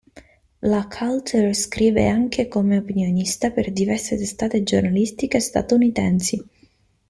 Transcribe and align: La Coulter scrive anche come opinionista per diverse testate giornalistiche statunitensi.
La 0.61 0.87
Coulter 0.89 1.53
scrive 1.53 2.07
anche 2.07 2.47
come 2.47 2.77
opinionista 2.77 3.51
per 3.51 3.71
diverse 3.71 4.17
testate 4.17 4.63
giornalistiche 4.63 5.39
statunitensi. 5.39 6.43